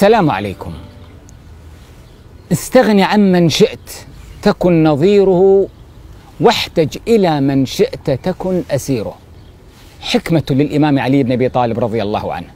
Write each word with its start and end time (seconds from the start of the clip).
السلام 0.00 0.30
عليكم. 0.30 0.72
استغن 2.52 3.00
عمن 3.00 3.48
شئت 3.48 3.90
تكن 4.42 4.84
نظيره 4.84 5.68
واحتج 6.40 6.96
إلى 7.08 7.40
من 7.40 7.66
شئت 7.66 8.10
تكن 8.10 8.62
أسيره. 8.70 9.14
حكمة 10.00 10.42
للإمام 10.50 10.98
علي 10.98 11.22
بن 11.22 11.32
أبي 11.32 11.48
طالب 11.48 11.78
رضي 11.78 12.02
الله 12.02 12.32
عنه. 12.32 12.46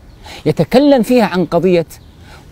يتكلم 0.46 1.02
فيها 1.02 1.24
عن 1.24 1.44
قضية 1.44 1.86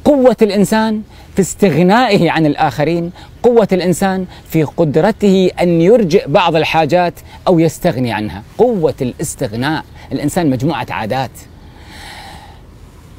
قوة 0.05 0.37
الإنسان 0.43 1.03
في 1.35 1.41
استغنائه 1.43 2.31
عن 2.31 2.47
الآخرين 2.47 3.11
قوة 3.43 3.69
الإنسان 3.73 4.27
في 4.49 4.63
قدرته 4.63 5.51
أن 5.61 5.81
يرجئ 5.81 6.29
بعض 6.29 6.57
الحاجات 6.57 7.15
أو 7.49 7.59
يستغني 7.59 8.13
عنها. 8.13 8.43
قوة 8.59 8.95
الاستغناء 9.03 9.85
الإنسان 10.13 10.51
مجموعة 10.51 10.87
عادات. 10.91 11.31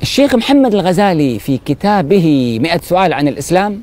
الشيخ 0.04 0.36
محمد 0.36 0.74
الغزالي 0.74 1.40
في 1.40 1.60
كتابه 1.66 2.58
مئة 2.62 2.82
سؤال 2.82 3.14
عن 3.14 3.28
الإسلام 3.28 3.82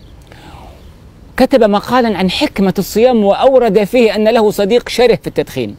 كتب 1.37 1.65
مقالا 1.65 2.19
عن 2.19 2.31
حكمة 2.31 2.75
الصيام 2.79 3.25
وأورد 3.25 3.85
فيه 3.85 4.15
أن 4.15 4.29
له 4.29 4.51
صديق 4.51 4.89
شره 4.89 5.15
في 5.15 5.27
التدخين 5.27 5.77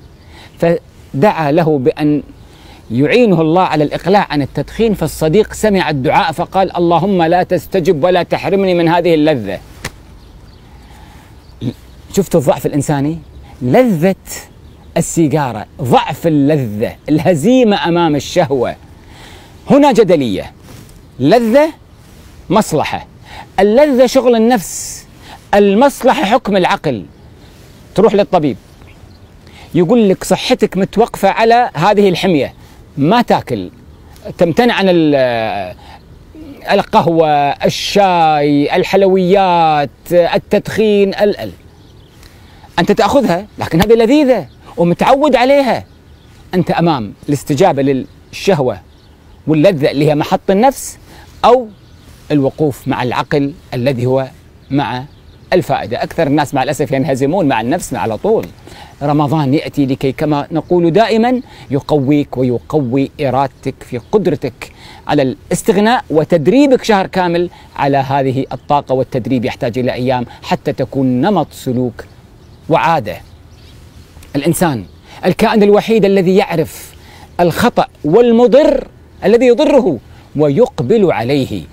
فدعا 0.60 1.52
له 1.52 1.78
بأن 1.78 2.24
يعينه 2.92 3.42
الله 3.42 3.62
على 3.62 3.84
الإقلاع 3.84 4.28
عن 4.30 4.42
التدخين 4.42 4.94
فالصديق 4.94 5.54
سمع 5.54 5.90
الدعاء 5.90 6.32
فقال 6.32 6.78
اللهم 6.78 7.24
لا 7.24 7.44
تستجب 7.44 8.04
ولا 8.04 8.24
تحرمني 8.24 8.74
من 8.74 8.88
هذه 8.88 9.14
اللذة. 9.14 9.60
شفت 12.16 12.36
الضعف 12.36 12.66
الإنساني؟ 12.66 13.18
لذة 13.62 14.16
السيجارة 14.98 15.66
ضعف 15.82 16.28
اللذة 16.28 16.96
الهزيمة 17.10 17.88
أمام 17.88 18.16
الشهوة. 18.16 18.76
هنا 19.70 19.92
جدلية. 19.92 20.54
لذة 21.20 21.74
مصلحة. 22.50 23.08
اللذة 23.60 24.06
شغل 24.06 24.36
النفس. 24.36 25.06
المصلحة 25.54 26.26
حكم 26.26 26.58
العقل. 26.58 27.06
تروح 27.96 28.16
للطبيب. 28.16 28.58
يقول 29.76 30.10
لك 30.10 30.24
صحتك 30.24 30.78
متوقفة 30.78 31.30
على 31.30 31.70
هذه 31.74 32.10
الحمية. 32.10 32.54
ما 32.98 33.22
تاكل. 33.22 33.72
تمتنع 34.38 34.74
عن 34.74 34.86
القهوة 36.72 37.28
الشاي 37.50 38.76
الحلويات 38.76 39.90
التدخين 40.12 41.10
ال 41.16 41.40
ال. 41.40 41.52
أنت 42.80 42.92
تأخذها 42.92 43.48
لكن 43.58 43.82
هذه 43.82 43.94
لذيذة 43.94 44.48
ومتعود 44.78 45.36
عليها. 45.36 45.86
أنت 46.54 46.72
أمام 46.72 47.14
الاستجابة 47.30 48.06
للشهوة. 48.32 48.82
واللذة 49.48 49.92
اللي 49.92 50.10
هي 50.10 50.16
محط 50.16 50.52
النفس 50.52 50.98
أو 51.46 51.68
الوقوف 52.32 52.88
مع 52.88 53.04
العقل 53.04 53.54
الذي 53.74 54.06
هو 54.06 54.28
مع 54.72 55.04
الفائدة. 55.54 56.04
أكثر 56.04 56.28
الناس 56.28 56.54
مع 56.54 56.64
الأسف 56.64 56.92
ينهزمون 56.92 57.48
مع 57.48 57.62
النفس 57.62 57.94
على 57.94 58.18
طول. 58.18 58.46
رمضان 59.04 59.54
يأتي 59.54 59.86
لكي 59.86 60.12
كما 60.12 60.48
نقول 60.52 60.92
دائما 60.92 61.42
يقويك 61.72 62.38
ويقوي 62.38 63.12
إرادتك 63.22 63.76
في 63.80 63.98
قدرتك 64.12 64.72
على 65.08 65.22
الاستغناء 65.22 66.04
وتدريبك 66.10 66.84
شهر 66.84 67.08
كامل 67.08 67.50
على 67.76 67.98
هذه 67.98 68.46
الطاقة 68.52 68.96
والتدريب 68.96 69.46
يحتاج 69.46 69.80
إلى 69.80 69.94
أيام 69.94 70.26
حتى 70.44 70.74
تكون 70.74 71.22
نمط 71.22 71.48
سلوك 71.52 72.06
وعادة. 72.70 73.18
الإنسان 74.36 74.86
الكائن 75.26 75.64
الوحيد 75.64 76.06
الذي 76.06 76.36
يعرف 76.36 76.94
الخطأ 77.40 77.88
والمضر 78.06 78.88
الذي 79.26 79.46
يضره 79.46 79.98
ويقبل 80.36 81.12
عليه. 81.12 81.64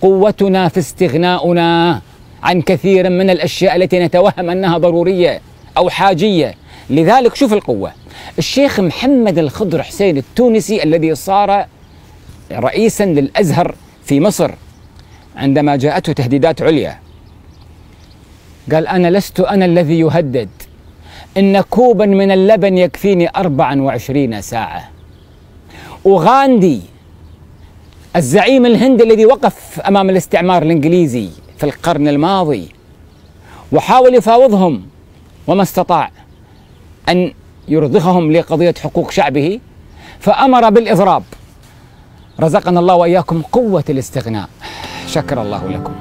قوتنا 0.00 0.68
في 0.68 0.78
استغناؤنا 0.78 2.00
عن 2.42 2.62
كثير 2.62 3.10
من 3.10 3.30
الأشياء 3.30 3.76
التي 3.76 3.98
نتوهم 3.98 4.50
أنها 4.50 4.78
ضرورية 4.78 5.40
أو 5.76 5.88
حاجية. 5.88 6.54
لذلك 6.90 7.34
شوف 7.34 7.52
القوة. 7.52 7.92
الشيخ 8.38 8.80
محمد 8.80 9.38
الخضر 9.38 9.82
حسين 9.82 10.16
التونسي 10.16 10.82
الذي 10.82 11.14
صار 11.14 11.66
رئيسا 12.52 13.06
للأزهر 13.06 13.74
في 14.04 14.20
مصر 14.20 14.50
عندما 15.36 15.76
جاءته 15.76 16.12
تهديدات 16.12 16.62
عليا. 16.62 16.98
قال 18.72 18.86
أنا 18.86 19.10
لست 19.10 19.40
أنا 19.40 19.64
الذي 19.64 19.98
يهدد. 19.98 20.48
إن 21.36 21.60
كوبا 21.60 22.06
من 22.06 22.30
اللبن 22.30 22.78
يكفيني 22.78 23.28
24 23.36 24.40
ساعة. 24.40 24.90
وغاندي 26.04 26.80
الزعيم 28.16 28.66
الهندي 28.66 29.04
الذي 29.04 29.26
وقف 29.26 29.80
أمام 29.80 30.10
الاستعمار 30.10 30.62
الإنجليزي 30.62 31.28
في 31.58 31.64
القرن 31.64 32.08
الماضي 32.08 32.68
وحاول 33.72 34.14
يفاوضهم 34.14 34.82
وما 35.46 35.62
استطاع 35.62 36.10
أن 37.08 37.32
يرضخهم 37.68 38.32
لقضية 38.32 38.74
حقوق 38.82 39.10
شعبه 39.10 39.60
فأمر 40.20 40.70
بالإضراب. 40.70 41.22
رزقنا 42.40 42.80
الله 42.80 42.94
وإياكم 42.94 43.42
قوة 43.42 43.84
الاستغناء. 43.88 44.48
شكر 45.06 45.42
الله 45.42 45.68
لكم. 45.68 45.92